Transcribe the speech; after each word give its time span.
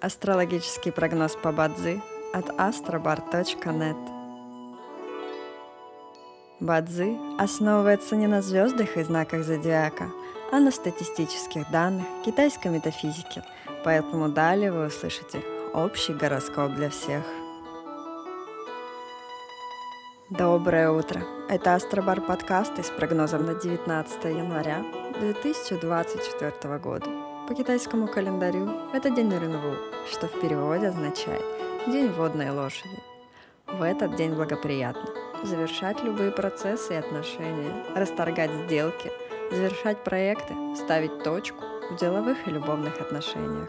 Астрологический 0.00 0.92
прогноз 0.92 1.36
по 1.36 1.52
Бадзи 1.52 2.02
от 2.32 2.48
astrobar.net 2.50 3.96
Бадзи 6.60 7.16
основывается 7.38 8.16
не 8.16 8.26
на 8.26 8.42
звездах 8.42 8.96
и 8.96 9.02
знаках 9.02 9.44
зодиака, 9.44 10.10
а 10.52 10.60
на 10.60 10.70
статистических 10.70 11.70
данных 11.70 12.06
китайской 12.24 12.68
метафизики, 12.68 13.42
поэтому 13.84 14.28
далее 14.28 14.72
вы 14.72 14.86
услышите 14.86 15.42
общий 15.72 16.12
гороскоп 16.12 16.72
для 16.72 16.90
всех. 16.90 17.24
Доброе 20.30 20.90
утро! 20.90 21.22
Это 21.48 21.74
Астробар 21.74 22.20
подкасты 22.20 22.82
с 22.82 22.90
прогнозом 22.90 23.46
на 23.46 23.54
19 23.54 24.24
января 24.24 24.84
2024 25.20 26.78
года. 26.78 27.33
По 27.46 27.54
китайскому 27.54 28.08
календарю 28.08 28.70
это 28.94 29.10
день 29.10 29.28
Рынву, 29.28 29.76
что 30.10 30.28
в 30.28 30.40
переводе 30.40 30.88
означает 30.88 31.44
«день 31.86 32.10
водной 32.10 32.48
лошади». 32.48 32.98
В 33.66 33.82
этот 33.82 34.16
день 34.16 34.32
благоприятно 34.32 35.10
завершать 35.42 36.02
любые 36.02 36.30
процессы 36.30 36.94
и 36.94 36.96
отношения, 36.96 37.84
расторгать 37.94 38.50
сделки, 38.64 39.12
завершать 39.50 40.02
проекты, 40.02 40.54
ставить 40.74 41.22
точку 41.22 41.62
в 41.90 41.96
деловых 41.96 42.48
и 42.48 42.50
любовных 42.50 42.98
отношениях. 42.98 43.68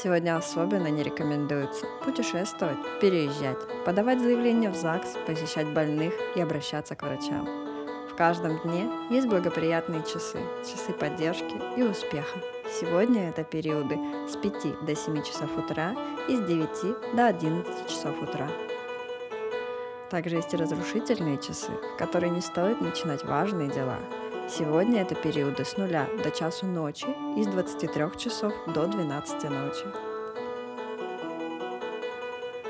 Сегодня 0.00 0.36
особенно 0.36 0.86
не 0.86 1.02
рекомендуется 1.02 1.86
путешествовать, 2.04 2.78
переезжать, 3.00 3.58
подавать 3.84 4.20
заявления 4.20 4.70
в 4.70 4.76
ЗАГС, 4.76 5.16
посещать 5.26 5.66
больных 5.74 6.14
и 6.36 6.40
обращаться 6.40 6.94
к 6.94 7.02
врачам. 7.02 7.67
Каждом 8.18 8.58
дне 8.64 8.90
есть 9.10 9.28
благоприятные 9.28 10.02
часы, 10.02 10.40
часы 10.62 10.92
поддержки 10.92 11.54
и 11.76 11.84
успеха. 11.84 12.40
Сегодня 12.68 13.28
это 13.28 13.44
периоды 13.44 13.96
с 14.28 14.34
5 14.34 14.84
до 14.84 14.96
7 14.96 15.22
часов 15.22 15.56
утра 15.56 15.94
и 16.28 16.34
с 16.34 16.40
9 16.40 17.14
до 17.14 17.26
11 17.28 17.86
часов 17.86 18.20
утра. 18.20 18.48
Также 20.10 20.34
есть 20.34 20.52
и 20.52 20.56
разрушительные 20.56 21.38
часы, 21.38 21.70
в 21.70 21.96
которые 21.96 22.30
не 22.30 22.40
стоит 22.40 22.80
начинать 22.80 23.22
важные 23.22 23.70
дела. 23.70 24.00
Сегодня 24.48 25.02
это 25.02 25.14
периоды 25.14 25.64
с 25.64 25.76
нуля 25.76 26.08
до 26.24 26.32
часу 26.32 26.66
ночи 26.66 27.06
и 27.36 27.44
с 27.44 27.46
23 27.46 28.18
часов 28.18 28.52
до 28.66 28.88
12 28.88 29.44
ночи. 29.44 30.07